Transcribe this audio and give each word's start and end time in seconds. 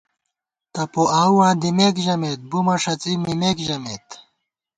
تپو 0.73 1.03
آؤواں 1.21 1.53
دمېک 1.61 1.95
ژمېت، 2.05 2.39
بُومہ 2.49 2.75
ݭڅی 2.81 3.13
مِمېک 3.23 3.57
ژمېت 3.67 4.07